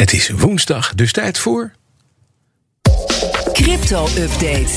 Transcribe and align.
Het 0.00 0.12
is 0.12 0.30
woensdag, 0.30 0.94
dus 0.94 1.12
tijd 1.12 1.38
voor. 1.38 1.72
Crypto-update. 3.52 4.70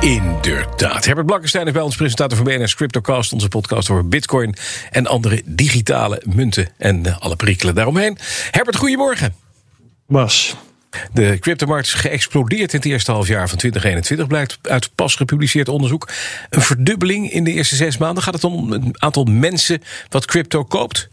Inderdaad. 0.00 1.04
Herbert 1.04 1.26
Blankenstein 1.26 1.66
is 1.66 1.72
bij 1.72 1.82
ons 1.82 1.96
presentator 1.96 2.36
van 2.36 2.46
BNS 2.46 2.74
Cryptocast, 2.74 3.32
onze 3.32 3.48
podcast 3.48 3.90
over 3.90 4.08
Bitcoin 4.08 4.54
en 4.90 5.06
andere 5.06 5.42
digitale 5.44 6.22
munten 6.24 6.68
en 6.78 7.06
eh, 7.06 7.18
alle 7.18 7.36
perikelen 7.36 7.74
daaromheen. 7.74 8.18
Herbert, 8.50 8.76
goedemorgen. 8.76 9.34
Bas. 10.06 10.56
De 11.12 11.38
cryptomarkt 11.40 11.86
is 11.86 11.92
geëxplodeerd 11.92 12.72
in 12.72 12.78
het 12.78 12.88
eerste 12.88 13.12
halfjaar 13.12 13.48
van 13.48 13.58
2021, 13.58 14.26
blijkt 14.26 14.58
uit 14.62 14.90
pas 14.94 15.14
gepubliceerd 15.14 15.68
onderzoek. 15.68 16.08
Een 16.50 16.62
verdubbeling 16.62 17.30
in 17.30 17.44
de 17.44 17.52
eerste 17.52 17.76
zes 17.76 17.96
maanden. 17.96 18.22
Gaat 18.22 18.34
het 18.34 18.44
om 18.44 18.72
het 18.72 19.00
aantal 19.00 19.24
mensen 19.24 19.82
wat 20.08 20.26
crypto 20.26 20.64
koopt? 20.64 21.08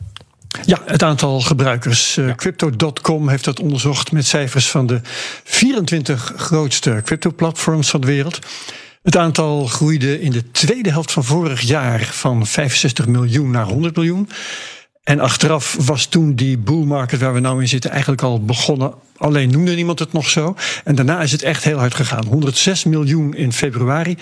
Ja, 0.65 0.81
het 0.85 1.03
aantal 1.03 1.41
gebruikers. 1.41 2.17
Uh, 2.17 2.35
Crypto.com 2.35 3.29
heeft 3.29 3.43
dat 3.43 3.59
onderzocht 3.59 4.11
met 4.11 4.25
cijfers 4.25 4.69
van 4.69 4.87
de 4.87 5.01
24 5.43 6.33
grootste 6.35 7.01
crypto-platforms 7.05 7.89
van 7.89 8.01
de 8.01 8.07
wereld. 8.07 8.39
Het 9.03 9.17
aantal 9.17 9.65
groeide 9.65 10.21
in 10.21 10.31
de 10.31 10.51
tweede 10.51 10.89
helft 10.89 11.11
van 11.11 11.23
vorig 11.23 11.61
jaar 11.61 11.99
van 11.99 12.47
65 12.47 13.07
miljoen 13.07 13.51
naar 13.51 13.65
100 13.65 13.95
miljoen. 13.95 14.29
En 15.03 15.19
achteraf 15.19 15.77
was 15.79 16.05
toen 16.05 16.35
die 16.35 16.57
bull 16.57 16.83
market 16.83 17.19
waar 17.19 17.33
we 17.33 17.39
nou 17.39 17.61
in 17.61 17.67
zitten 17.67 17.91
eigenlijk 17.91 18.21
al 18.21 18.45
begonnen. 18.45 18.93
Alleen 19.17 19.49
noemde 19.49 19.73
niemand 19.75 19.99
het 19.99 20.13
nog 20.13 20.29
zo. 20.29 20.55
En 20.83 20.95
daarna 20.95 21.21
is 21.21 21.31
het 21.31 21.43
echt 21.43 21.63
heel 21.63 21.77
hard 21.77 21.95
gegaan. 21.95 22.25
106 22.25 22.83
miljoen 22.83 23.33
in 23.33 23.53
februari, 23.53 24.17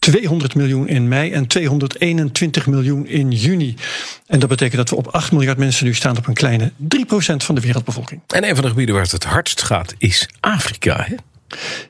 200 0.00 0.54
miljoen 0.54 0.88
in 0.88 1.08
mei 1.08 1.32
en 1.32 1.46
221 1.46 2.66
miljoen 2.66 3.06
in 3.06 3.30
juni. 3.30 3.74
En 4.26 4.38
dat 4.38 4.48
betekent 4.48 4.76
dat 4.76 4.90
we 4.90 4.96
op 4.96 5.06
8 5.06 5.32
miljard 5.32 5.58
mensen 5.58 5.84
nu 5.84 5.94
staan 5.94 6.16
op 6.16 6.26
een 6.26 6.34
kleine 6.34 6.72
3% 6.72 6.74
van 7.36 7.54
de 7.54 7.60
wereldbevolking. 7.60 8.20
En 8.26 8.48
een 8.48 8.54
van 8.54 8.64
de 8.64 8.70
gebieden 8.70 8.94
waar 8.94 9.04
het 9.04 9.12
het 9.12 9.24
hardst 9.24 9.62
gaat 9.62 9.94
is 9.98 10.28
Afrika. 10.40 11.04
Hè? 11.06 11.14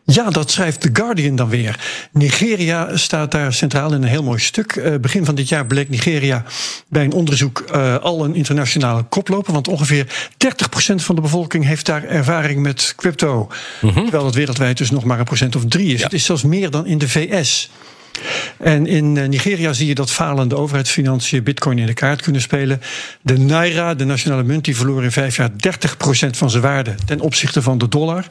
Ja, 0.05 0.31
dat 0.31 0.51
schrijft 0.51 0.81
The 0.81 0.91
Guardian 0.93 1.37
dan 1.37 1.49
weer. 1.49 1.79
Nigeria 2.13 2.97
staat 2.97 3.31
daar 3.31 3.53
centraal 3.53 3.93
in 3.93 4.03
een 4.03 4.09
heel 4.09 4.23
mooi 4.23 4.39
stuk. 4.39 4.77
Uh, 4.77 4.95
begin 4.97 5.25
van 5.25 5.35
dit 5.35 5.49
jaar 5.49 5.67
bleek 5.67 5.89
Nigeria 5.89 6.45
bij 6.89 7.05
een 7.05 7.13
onderzoek 7.13 7.65
uh, 7.75 7.97
al 7.97 8.25
een 8.25 8.35
internationale 8.35 9.03
koploper. 9.03 9.53
Want 9.53 9.69
ongeveer 9.69 10.07
30% 10.07 10.95
van 10.95 11.15
de 11.15 11.21
bevolking 11.21 11.65
heeft 11.65 11.87
daar 11.87 12.05
ervaring 12.05 12.63
met 12.63 12.93
crypto. 12.97 13.49
Mm 13.81 13.91
-hmm. 13.91 14.03
Terwijl 14.03 14.25
het 14.27 14.35
wereldwijd 14.35 14.79
dus 14.79 14.91
nog 14.91 15.05
maar 15.05 15.19
een 15.19 15.25
procent 15.25 15.57
of 15.57 15.65
drie 15.65 15.93
is. 15.93 15.99
Ja. 15.99 16.05
Het 16.05 16.15
is 16.15 16.25
zelfs 16.25 16.43
meer 16.43 16.71
dan 16.71 16.87
in 16.87 16.99
de 16.99 17.09
VS. 17.09 17.71
En 18.61 18.87
in 18.87 19.13
Nigeria 19.13 19.73
zie 19.73 19.87
je 19.87 19.95
dat 19.95 20.11
falende 20.11 20.57
overheidsfinanciën 20.57 21.43
bitcoin 21.43 21.79
in 21.79 21.87
de 21.87 21.95
kaart 21.95 22.23
kunnen 22.23 22.41
spelen. 22.41 22.81
De 23.23 23.39
naira, 23.39 23.95
de 23.95 24.05
nationale 24.05 24.43
munt, 24.43 24.65
die 24.65 24.77
verloor 24.77 25.03
in 25.03 25.13
vijf 25.13 25.37
jaar 25.37 25.51
30% 25.51 25.53
van 26.31 26.51
zijn 26.51 26.63
waarde 26.63 26.95
ten 27.07 27.21
opzichte 27.21 27.63
van 27.63 27.79
de 27.79 27.89
dollar. 27.89 28.25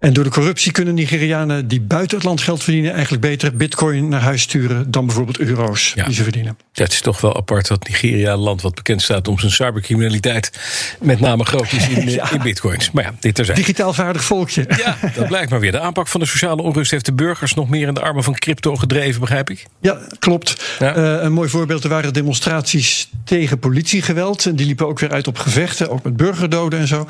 En 0.00 0.12
door 0.12 0.24
de 0.24 0.30
corruptie 0.30 0.72
kunnen 0.72 0.94
Nigerianen 0.94 1.68
die 1.68 1.80
buiten 1.80 2.16
het 2.16 2.26
land 2.26 2.40
geld 2.40 2.62
verdienen, 2.62 2.92
eigenlijk 2.92 3.22
beter 3.22 3.56
bitcoin 3.56 4.08
naar 4.08 4.20
huis 4.20 4.42
sturen 4.42 4.90
dan 4.90 5.06
bijvoorbeeld 5.06 5.38
euro's 5.38 5.92
ja. 5.94 6.04
die 6.04 6.14
ze 6.14 6.22
verdienen. 6.22 6.56
Ja, 6.72 6.82
het 6.82 6.92
is 6.92 7.00
toch 7.00 7.20
wel 7.20 7.36
apart 7.36 7.68
dat 7.68 7.88
Nigeria, 7.88 8.32
een 8.32 8.38
land 8.38 8.62
wat 8.62 8.74
bekend 8.74 9.02
staat 9.02 9.28
om 9.28 9.38
zijn 9.38 9.52
cybercriminaliteit, 9.52 10.52
met 11.00 11.20
name 11.20 11.44
groot 11.44 11.72
is 11.72 11.88
in, 11.88 12.10
ja. 12.10 12.32
in 12.32 12.42
bitcoins. 12.42 12.90
Maar 12.90 13.04
ja, 13.04 13.14
dit 13.20 13.38
er 13.38 13.44
zijn. 13.44 13.56
Digitaal 13.56 13.92
vaardig 13.92 14.24
volkje. 14.24 14.64
Ja, 14.76 14.96
dat 15.14 15.26
blijkt 15.26 15.50
maar 15.50 15.60
weer. 15.60 15.72
De 15.72 15.80
aanpak 15.80 16.08
van 16.08 16.20
de 16.20 16.26
sociale 16.26 16.62
onrust 16.62 16.90
heeft 16.90 17.06
de 17.06 17.12
burgers 17.12 17.54
nog 17.54 17.68
meer 17.68 17.88
in 17.88 17.94
de 17.94 18.00
armen 18.00 18.24
van 18.24 18.34
crypto 18.34 18.76
gedreven, 18.76 19.20
begrijp 19.20 19.50
ik? 19.50 19.66
Ja, 19.80 19.98
klopt. 20.18 20.76
Ja. 20.78 20.96
Uh, 20.96 21.22
een 21.22 21.32
mooi 21.32 21.48
voorbeeld, 21.48 21.84
er 21.84 21.90
waren 21.90 22.12
demonstraties 22.12 23.10
tegen 23.24 23.58
politiegeweld. 23.58 24.46
En 24.46 24.56
die 24.56 24.66
liepen 24.66 24.86
ook 24.86 24.98
weer 24.98 25.10
uit 25.10 25.26
op 25.26 25.38
gevechten, 25.38 25.90
ook 25.90 26.02
met 26.02 26.16
burgerdoden 26.16 26.78
en 26.78 26.88
zo. 26.88 27.06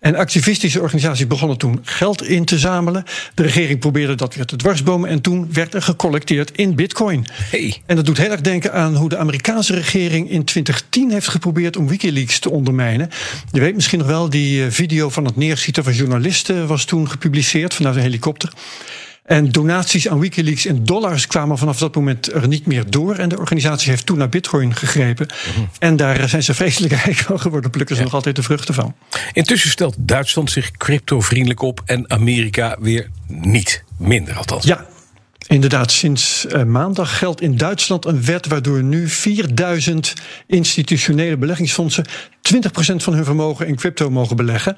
En 0.00 0.14
activistische 0.14 0.80
organisaties 0.80 1.26
begonnen 1.26 1.58
toen 1.58 1.80
geld 1.82 2.22
in 2.22 2.30
te 2.40 2.58
zamelen. 2.58 3.04
De 3.34 3.42
regering 3.42 3.78
probeerde 3.78 4.14
dat 4.14 4.34
weer 4.34 4.44
te 4.44 4.56
dwarsbomen. 4.56 5.08
En 5.08 5.20
toen 5.20 5.52
werd 5.52 5.74
er 5.74 5.82
gecollecteerd 5.82 6.50
in 6.50 6.74
bitcoin. 6.74 7.26
Hey. 7.32 7.82
En 7.86 7.96
dat 7.96 8.06
doet 8.06 8.18
heel 8.18 8.30
erg 8.30 8.40
denken 8.40 8.72
aan 8.72 8.96
hoe 8.96 9.08
de 9.08 9.16
Amerikaanse 9.16 9.74
regering 9.74 10.30
in 10.30 10.44
2010 10.44 11.10
heeft 11.10 11.28
geprobeerd 11.28 11.76
om 11.76 11.88
Wikileaks 11.88 12.38
te 12.38 12.50
ondermijnen. 12.50 13.08
Je 13.52 13.60
weet 13.60 13.74
misschien 13.74 13.98
nog 13.98 14.08
wel, 14.08 14.30
die 14.30 14.70
video 14.70 15.10
van 15.10 15.24
het 15.24 15.36
neerschieten 15.36 15.84
van 15.84 15.92
journalisten 15.92 16.66
was 16.66 16.84
toen 16.84 17.10
gepubliceerd 17.10 17.74
vanuit 17.74 17.96
een 17.96 18.02
helikopter. 18.02 18.52
En 19.32 19.50
donaties 19.50 20.08
aan 20.08 20.18
Wikileaks 20.18 20.66
in 20.66 20.84
dollars 20.84 21.26
kwamen 21.26 21.58
vanaf 21.58 21.78
dat 21.78 21.94
moment 21.94 22.32
er 22.32 22.48
niet 22.48 22.66
meer 22.66 22.90
door. 22.90 23.14
En 23.14 23.28
de 23.28 23.38
organisatie 23.38 23.90
heeft 23.90 24.06
toen 24.06 24.18
naar 24.18 24.28
Bitcoin 24.28 24.74
gegrepen. 24.74 25.28
Mm-hmm. 25.48 25.68
En 25.78 25.96
daar 25.96 26.28
zijn 26.28 26.42
ze 26.42 26.54
vreselijk 26.54 26.92
rijk 27.04 27.16
van 27.16 27.40
geworden. 27.40 27.70
Plukken 27.70 27.94
ze 27.94 28.00
ja. 28.00 28.06
nog 28.06 28.16
altijd 28.16 28.36
de 28.36 28.42
vruchten 28.42 28.74
van. 28.74 28.94
Intussen 29.32 29.70
stelt 29.70 29.94
Duitsland 29.98 30.50
zich 30.50 30.70
crypto-vriendelijk 30.70 31.62
op 31.62 31.82
en 31.84 32.10
Amerika 32.10 32.76
weer 32.80 33.08
niet. 33.26 33.84
Minder 33.98 34.34
althans. 34.36 34.64
Ja, 34.64 34.86
Inderdaad, 35.46 35.90
sinds 35.90 36.46
uh, 36.46 36.62
maandag 36.62 37.18
geldt 37.18 37.40
in 37.40 37.56
Duitsland 37.56 38.04
een 38.04 38.24
wet 38.24 38.46
waardoor 38.46 38.82
nu 38.82 39.08
4000 39.08 40.14
institutionele 40.46 41.36
beleggingsfondsen 41.36 42.04
20% 42.06 42.60
van 42.96 43.14
hun 43.14 43.24
vermogen 43.24 43.66
in 43.66 43.76
crypto 43.76 44.10
mogen 44.10 44.36
beleggen. 44.36 44.76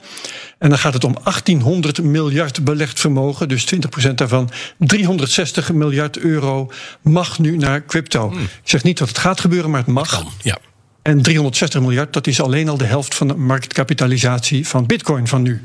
En 0.58 0.68
dan 0.68 0.78
gaat 0.78 0.94
het 0.94 1.04
om 1.04 1.16
1800 1.24 2.02
miljard 2.02 2.64
belegd 2.64 3.00
vermogen, 3.00 3.48
dus 3.48 3.66
20% 4.08 4.14
daarvan. 4.14 4.50
360 4.78 5.72
miljard 5.72 6.18
euro 6.18 6.70
mag 7.02 7.38
nu 7.38 7.56
naar 7.56 7.84
crypto. 7.84 8.28
Hmm. 8.28 8.42
Ik 8.42 8.50
zeg 8.64 8.82
niet 8.82 8.98
dat 8.98 9.08
het 9.08 9.18
gaat 9.18 9.40
gebeuren, 9.40 9.70
maar 9.70 9.80
het 9.80 9.88
mag. 9.94 10.10
Kan, 10.10 10.32
ja. 10.42 10.58
En 11.02 11.22
360 11.22 11.80
miljard, 11.80 12.12
dat 12.12 12.26
is 12.26 12.40
alleen 12.40 12.68
al 12.68 12.76
de 12.76 12.84
helft 12.84 13.14
van 13.14 13.28
de 13.28 13.34
marktkapitalisatie 13.34 14.68
van 14.68 14.86
Bitcoin 14.86 15.28
van 15.28 15.42
nu. 15.42 15.62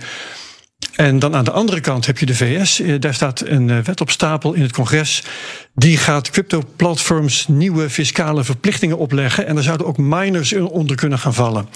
En 0.96 1.20
dan 1.20 1.36
aan 1.36 1.44
de 1.44 1.52
andere 1.52 1.80
kant 1.80 2.06
heb 2.06 2.18
je 2.18 2.26
de 2.26 2.36
VS. 2.36 2.82
Daar 3.00 3.14
staat 3.14 3.42
een 3.46 3.84
wet 3.84 4.02
op 4.02 4.10
stapel 4.10 4.54
in 4.54 4.62
het 4.62 4.72
congres. 4.72 5.24
Die 5.76 5.98
gaat 5.98 6.30
crypto-platforms 6.30 7.48
nieuwe 7.48 7.90
fiscale 7.90 8.44
verplichtingen 8.44 8.98
opleggen. 8.98 9.48
En 9.48 9.56
daar 9.56 9.64
zouden 9.64 9.88
ook 9.88 9.98
miners 9.98 10.54
onder 10.54 10.96
kunnen 10.96 11.20
gaan 11.20 11.34
vallen. 11.34 11.70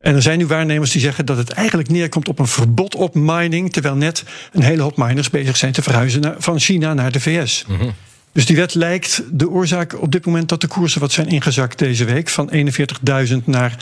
En 0.00 0.14
er 0.14 0.22
zijn 0.22 0.38
nu 0.38 0.46
waarnemers 0.46 0.90
die 0.90 1.00
zeggen 1.00 1.26
dat 1.26 1.36
het 1.36 1.50
eigenlijk 1.50 1.88
neerkomt 1.88 2.28
op 2.28 2.38
een 2.38 2.46
verbod 2.46 2.94
op 2.94 3.14
mining. 3.14 3.72
Terwijl 3.72 3.94
net 3.94 4.24
een 4.52 4.62
hele 4.62 4.82
hoop 4.82 4.96
miners 4.96 5.30
bezig 5.30 5.56
zijn 5.56 5.72
te 5.72 5.82
verhuizen 5.82 6.34
van 6.38 6.58
China 6.58 6.94
naar 6.94 7.12
de 7.12 7.20
VS. 7.20 7.64
-hmm. 7.66 7.94
Dus 8.32 8.46
die 8.46 8.56
wet 8.56 8.74
lijkt 8.74 9.22
de 9.32 9.50
oorzaak 9.50 10.02
op 10.02 10.12
dit 10.12 10.26
moment 10.26 10.48
dat 10.48 10.60
de 10.60 10.66
koersen 10.66 11.00
wat 11.00 11.12
zijn 11.12 11.28
ingezakt 11.28 11.78
deze 11.78 12.04
week 12.04 12.28
van 12.28 12.50
41.000 12.52 13.36
naar 13.44 13.76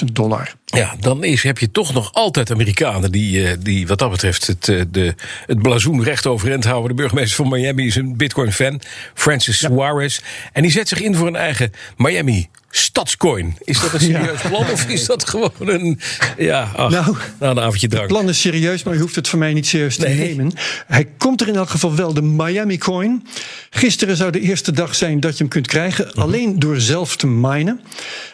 38.000 0.00 0.04
dollar. 0.12 0.54
Ja, 0.64 0.94
dan 1.00 1.24
is, 1.24 1.42
heb 1.42 1.58
je 1.58 1.70
toch 1.70 1.92
nog 1.92 2.12
altijd 2.12 2.50
Amerikanen 2.50 3.12
die, 3.12 3.58
die 3.58 3.86
wat 3.86 3.98
dat 3.98 4.10
betreft 4.10 4.46
het, 4.46 4.64
de, 4.64 5.14
het 5.46 5.62
blazoen 5.62 6.02
recht 6.02 6.26
overeind 6.26 6.64
houden. 6.64 6.88
De 6.88 7.02
burgemeester 7.02 7.36
van 7.36 7.48
Miami 7.48 7.86
is 7.86 7.96
een 7.96 8.16
Bitcoin-fan, 8.16 8.80
Francis 9.14 9.58
Suarez. 9.58 10.20
En 10.52 10.62
die 10.62 10.70
zet 10.70 10.88
zich 10.88 11.00
in 11.00 11.14
voor 11.14 11.26
een 11.26 11.36
eigen 11.36 11.72
Miami 11.96 12.48
stadscoin. 12.74 13.56
Is 13.64 13.80
dat 13.80 13.92
een 13.92 14.00
serieus 14.00 14.42
ja. 14.42 14.48
plan 14.48 14.70
of 14.70 14.88
is 14.88 15.06
dat 15.06 15.28
gewoon 15.28 15.52
een, 15.58 16.00
ja, 16.38 16.70
ach, 16.76 16.90
nou, 16.90 17.16
nou, 17.38 17.56
een 17.56 17.62
avondje 17.62 17.88
drank? 17.88 18.08
Het 18.08 18.16
plan 18.16 18.28
is 18.28 18.40
serieus, 18.40 18.82
maar 18.82 18.94
je 18.94 19.00
hoeft 19.00 19.14
het 19.14 19.28
van 19.28 19.38
mij 19.38 19.52
niet 19.52 19.66
serieus 19.66 19.96
nee. 19.96 20.16
te 20.16 20.22
nemen. 20.22 20.52
Hij 20.86 21.08
komt 21.18 21.40
er 21.40 21.48
in 21.48 21.56
elk 21.56 21.70
geval 21.70 21.94
wel, 21.94 22.14
de 22.14 22.22
Miami 22.22 22.78
coin. 22.78 23.26
Gisteren 23.70 24.16
zou 24.16 24.30
de 24.30 24.40
eerste 24.40 24.72
dag 24.72 24.94
zijn 24.94 25.20
dat 25.20 25.32
je 25.32 25.38
hem 25.38 25.48
kunt 25.48 25.66
krijgen, 25.66 26.04
-huh. 26.04 26.22
alleen 26.22 26.58
door 26.58 26.80
zelf 26.80 27.16
te 27.16 27.26
minen. 27.26 27.80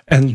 En 0.05 0.29
30% 0.29 0.33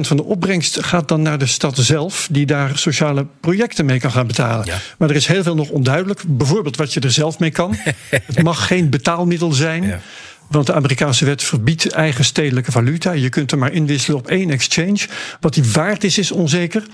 van 0.00 0.16
de 0.16 0.24
opbrengst 0.24 0.84
gaat 0.84 1.08
dan 1.08 1.22
naar 1.22 1.38
de 1.38 1.46
stad 1.46 1.76
zelf, 1.76 2.28
die 2.30 2.46
daar 2.46 2.78
sociale 2.78 3.26
projecten 3.40 3.84
mee 3.84 4.00
kan 4.00 4.10
gaan 4.10 4.26
betalen. 4.26 4.66
Ja. 4.66 4.78
Maar 4.98 5.10
er 5.10 5.16
is 5.16 5.26
heel 5.26 5.42
veel 5.42 5.54
nog 5.54 5.68
onduidelijk. 5.68 6.22
Bijvoorbeeld 6.26 6.76
wat 6.76 6.92
je 6.92 7.00
er 7.00 7.10
zelf 7.10 7.38
mee 7.38 7.50
kan. 7.50 7.76
het 8.10 8.42
mag 8.42 8.66
geen 8.66 8.90
betaalmiddel 8.90 9.52
zijn. 9.52 9.82
Ja. 9.82 10.00
Want 10.50 10.66
de 10.66 10.74
Amerikaanse 10.74 11.24
wet 11.24 11.42
verbiedt 11.42 11.90
eigen 11.90 12.24
stedelijke 12.24 12.72
valuta. 12.72 13.12
Je 13.12 13.28
kunt 13.28 13.52
er 13.52 13.58
maar 13.58 13.72
inwisselen 13.72 14.18
op 14.18 14.28
één 14.28 14.50
exchange. 14.50 15.08
Wat 15.40 15.54
die 15.54 15.64
waard 15.72 16.04
is, 16.04 16.18
is 16.18 16.32
onzeker. 16.32 16.86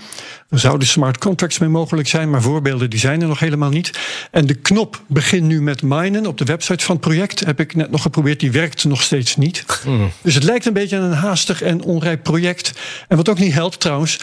Er 0.49 0.59
zouden 0.59 0.87
smart 0.87 1.17
contracts 1.17 1.57
mee 1.57 1.69
mogelijk 1.69 2.07
zijn, 2.07 2.29
maar 2.29 2.41
voorbeelden 2.41 2.89
die 2.89 2.99
zijn 2.99 3.21
er 3.21 3.27
nog 3.27 3.39
helemaal 3.39 3.69
niet. 3.69 3.99
En 4.31 4.45
de 4.45 4.53
knop 4.53 5.01
begin 5.07 5.47
nu 5.47 5.61
met 5.61 5.81
minen 5.81 6.25
op 6.25 6.37
de 6.37 6.45
website 6.45 6.85
van 6.85 6.95
het 6.95 7.03
project. 7.05 7.39
Heb 7.39 7.59
ik 7.59 7.75
net 7.75 7.91
nog 7.91 8.01
geprobeerd, 8.01 8.39
die 8.39 8.51
werkt 8.51 8.85
nog 8.85 9.01
steeds 9.01 9.35
niet. 9.35 9.65
Mm. 9.85 10.11
Dus 10.21 10.33
het 10.33 10.43
lijkt 10.43 10.65
een 10.65 10.73
beetje 10.73 10.97
aan 10.97 11.03
een 11.03 11.13
haastig 11.13 11.61
en 11.61 11.83
onrijp 11.83 12.23
project. 12.23 12.73
En 13.07 13.17
wat 13.17 13.29
ook 13.29 13.39
niet 13.39 13.53
helpt 13.53 13.79
trouwens, 13.79 14.19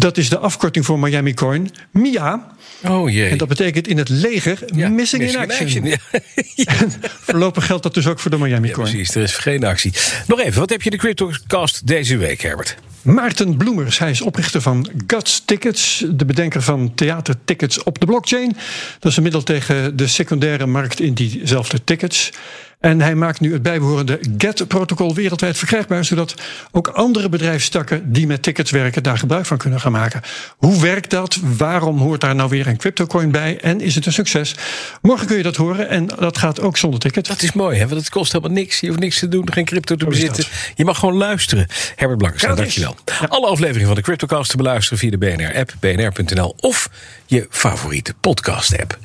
dat 0.00 0.16
is 0.16 0.28
de 0.28 0.38
afkorting 0.38 0.84
voor 0.84 0.98
Miami 0.98 1.34
Coin, 1.34 1.70
MIA. 1.90 2.46
Oh 2.84 3.10
jee. 3.10 3.30
En 3.30 3.38
dat 3.38 3.48
betekent 3.48 3.88
in 3.88 3.98
het 3.98 4.08
leger 4.08 4.58
ja, 4.66 4.88
missing, 4.88 5.22
missing, 5.22 5.42
in 5.42 5.50
action. 5.50 5.66
action 5.66 5.84
ja. 5.84 5.98
ja. 6.64 6.86
voorlopig 7.20 7.66
geldt 7.66 7.82
dat 7.82 7.94
dus 7.94 8.06
ook 8.06 8.18
voor 8.18 8.30
de 8.30 8.38
Miami 8.38 8.68
ja, 8.68 8.74
Coin. 8.74 8.90
Precies, 8.90 9.14
er 9.14 9.22
is 9.22 9.36
geen 9.36 9.64
actie. 9.64 9.92
Nog 10.26 10.40
even, 10.40 10.60
wat 10.60 10.70
heb 10.70 10.82
je 10.82 10.90
de 10.90 10.96
CryptoCast 10.96 11.86
deze 11.86 12.16
week, 12.16 12.42
Herbert? 12.42 12.76
Maarten 13.02 13.56
Bloemers, 13.56 13.98
hij 13.98 14.10
is 14.10 14.20
oprichter 14.20 14.60
van 14.60 14.90
Guts 15.06 15.42
Tickets, 15.44 16.04
de 16.10 16.24
bedenker 16.24 16.62
van 16.62 16.94
theatertickets 16.94 17.82
op 17.82 17.98
de 17.98 18.06
blockchain. 18.06 18.56
Dat 18.98 19.10
is 19.10 19.16
een 19.16 19.22
middel 19.22 19.42
tegen 19.42 19.96
de 19.96 20.06
secundaire 20.06 20.66
markt 20.66 21.00
in 21.00 21.14
diezelfde 21.14 21.84
tickets. 21.84 22.30
En 22.80 23.00
hij 23.00 23.14
maakt 23.14 23.40
nu 23.40 23.52
het 23.52 23.62
bijbehorende 23.62 24.20
GET-protocol 24.38 25.14
wereldwijd 25.14 25.58
verkrijgbaar, 25.58 26.04
zodat 26.04 26.34
ook 26.70 26.88
andere 26.88 27.28
bedrijfstakken 27.28 28.12
die 28.12 28.26
met 28.26 28.42
tickets 28.42 28.70
werken 28.70 29.02
daar 29.02 29.18
gebruik 29.18 29.46
van 29.46 29.56
kunnen 29.56 29.80
gaan 29.80 29.92
maken. 29.92 30.22
Hoe 30.56 30.80
werkt 30.80 31.10
dat? 31.10 31.38
Waarom 31.56 31.98
hoort 31.98 32.20
daar 32.20 32.34
nou 32.34 32.48
weer 32.48 32.66
een 32.66 32.76
CryptoCoin 32.76 33.30
bij? 33.30 33.60
En 33.60 33.80
is 33.80 33.94
het 33.94 34.06
een 34.06 34.12
succes? 34.12 34.54
Morgen 35.02 35.26
kun 35.26 35.36
je 35.36 35.42
dat 35.42 35.56
horen 35.56 35.88
en 35.88 36.06
dat 36.06 36.38
gaat 36.38 36.60
ook 36.60 36.76
zonder 36.76 37.00
ticket. 37.00 37.26
Dat 37.26 37.42
is 37.42 37.52
mooi, 37.52 37.78
hè? 37.78 37.88
want 37.88 38.00
het 38.00 38.10
kost 38.10 38.32
helemaal 38.32 38.56
niks. 38.56 38.80
Je 38.80 38.86
hoeft 38.86 39.00
niks 39.00 39.18
te 39.18 39.28
doen, 39.28 39.52
geen 39.52 39.64
crypto 39.64 39.96
te 39.96 40.06
bezitten. 40.06 40.44
Je 40.74 40.84
mag 40.84 40.98
gewoon 40.98 41.16
luisteren. 41.16 41.66
Herbert 41.96 42.18
Blankers, 42.18 42.42
ja, 42.42 42.54
dankjewel. 42.54 42.96
Ja. 43.04 43.26
Alle 43.26 43.46
afleveringen 43.46 43.86
van 43.86 43.96
de 43.96 44.02
CryptoCast 44.02 44.50
te 44.50 44.56
beluisteren 44.56 44.98
via 44.98 45.10
de 45.10 45.18
BNR-app, 45.18 45.74
bnr.nl 45.80 46.54
of 46.56 46.90
je 47.26 47.46
favoriete 47.50 48.14
podcast-app. 48.20 48.98